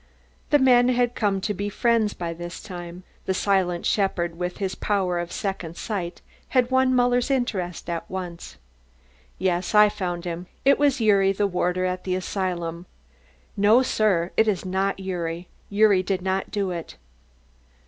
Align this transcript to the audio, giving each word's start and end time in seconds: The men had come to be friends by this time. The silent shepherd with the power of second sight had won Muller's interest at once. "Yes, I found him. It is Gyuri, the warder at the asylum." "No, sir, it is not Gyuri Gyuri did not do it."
The 0.49 0.57
men 0.57 0.89
had 0.89 1.13
come 1.13 1.39
to 1.41 1.53
be 1.53 1.69
friends 1.69 2.15
by 2.15 2.33
this 2.33 2.59
time. 2.59 3.03
The 3.27 3.35
silent 3.35 3.85
shepherd 3.85 4.35
with 4.35 4.55
the 4.55 4.75
power 4.81 5.19
of 5.19 5.31
second 5.31 5.77
sight 5.77 6.23
had 6.47 6.71
won 6.71 6.95
Muller's 6.95 7.29
interest 7.29 7.87
at 7.87 8.09
once. 8.09 8.57
"Yes, 9.37 9.75
I 9.75 9.89
found 9.89 10.25
him. 10.25 10.47
It 10.65 10.81
is 10.81 10.97
Gyuri, 10.97 11.33
the 11.33 11.45
warder 11.45 11.85
at 11.85 12.03
the 12.03 12.15
asylum." 12.15 12.87
"No, 13.55 13.83
sir, 13.83 14.31
it 14.35 14.47
is 14.47 14.65
not 14.65 14.97
Gyuri 14.97 15.47
Gyuri 15.71 16.01
did 16.01 16.23
not 16.23 16.49
do 16.49 16.71
it." 16.71 16.97